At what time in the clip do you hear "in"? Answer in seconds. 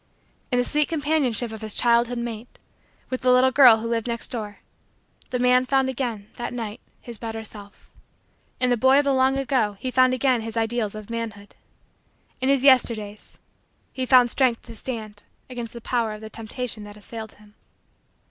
0.51-0.57, 8.59-8.71, 12.39-12.49